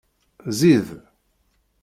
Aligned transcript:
Zzi-d! 0.57 0.87